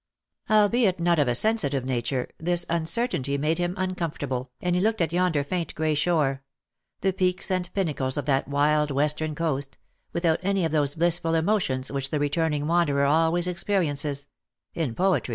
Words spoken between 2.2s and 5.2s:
this uncertainty made him uncomfortable^ and he looked at